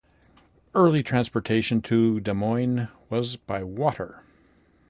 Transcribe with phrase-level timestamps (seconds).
[0.73, 4.23] Early transportation to Des Moines was by water.